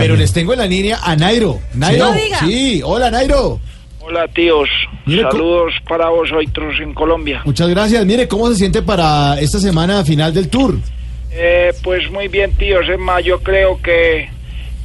[0.00, 1.58] Pero les tengo en la línea a Nairo.
[1.74, 2.38] Nairo, No diga.
[2.40, 3.60] sí, hola Nairo.
[4.00, 4.68] Hola tíos,
[5.06, 7.42] Mire, co- saludos para vosotros en Colombia.
[7.44, 8.04] Muchas gracias.
[8.06, 10.76] Mire, ¿cómo se siente para esta semana final del tour?
[11.30, 14.28] Eh, pues muy bien tíos, es más, yo creo que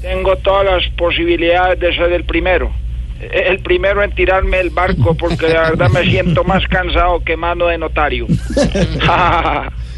[0.02, 2.72] tengo todas las posibilidades de ser el primero.
[3.20, 7.36] Eh, El primero en tirarme el barco porque la verdad me siento más cansado que
[7.38, 8.28] mano de notario.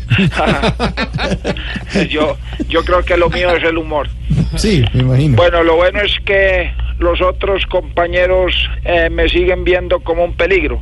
[2.10, 2.38] yo,
[2.70, 4.08] yo creo que lo mío es el humor.
[4.58, 5.36] Sí, me imagino.
[5.36, 10.82] Bueno, lo bueno es que los otros compañeros eh, me siguen viendo como un peligro.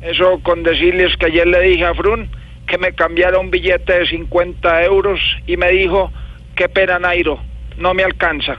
[0.00, 2.28] Eso con decirles que ayer le dije a Frun
[2.66, 6.12] que me cambiara un billete de 50 euros y me dijo,
[6.54, 7.40] qué pena Nairo,
[7.78, 8.58] no me alcanza.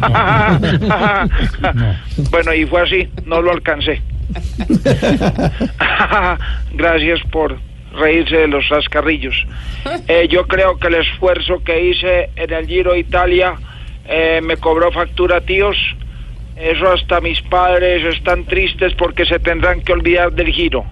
[2.30, 4.00] bueno, y fue así, no lo alcancé.
[6.72, 7.58] Gracias por
[7.92, 9.34] reírse de los rascarrillos.
[10.08, 13.54] Eh, yo creo que el esfuerzo que hice en el Giro Italia
[14.06, 15.76] eh, me cobró factura, tíos.
[16.56, 20.84] Eso hasta mis padres están tristes porque se tendrán que olvidar del giro.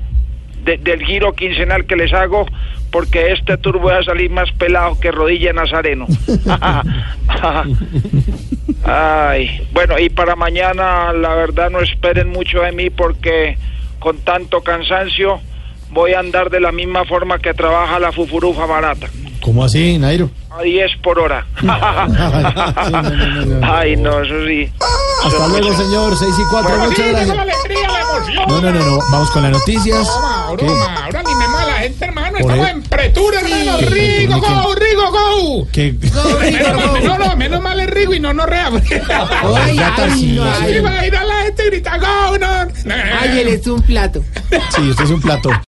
[0.65, 2.47] De- del giro quincenal que les hago
[2.91, 6.07] porque este tour voy a salir más pelado que rodilla nazareno.
[8.85, 13.59] Ay, bueno, y para mañana la verdad no esperen mucho de mí porque
[13.99, 15.41] con tanto cansancio
[15.91, 19.09] voy a andar de la misma forma que trabaja la fufurufa barata,
[19.43, 20.31] ¿Cómo así, Nairo?
[20.51, 21.47] a 10 por hora.
[23.63, 24.71] Ay, no, eso sí.
[25.25, 26.17] Hasta luego, señor.
[26.17, 27.37] 6 y 4, Bueno, muchas Sí, gracias.
[27.37, 28.45] la alegría, la emoción.
[28.49, 28.99] No, no, no, no.
[29.11, 30.07] Vamos con las noticias.
[30.07, 30.65] Broma, ¿Qué?
[30.65, 31.05] broma.
[31.05, 32.33] Ahora animemos a la gente, hermano.
[32.33, 32.73] Por Estamos ahí.
[32.73, 33.79] en pretura, hermano.
[33.89, 35.69] Rigo, go, Rigo, go.
[35.73, 35.95] ¿Qué?
[37.05, 38.71] No, no, menos mal es Rigo y no, no rea.
[39.75, 40.45] Ya Tarcisio.
[40.61, 42.47] Ay, va a ir a la gente y grita, go, no.
[43.21, 44.23] Ay, él es un plato.
[44.75, 45.51] Sí, esto es un plato.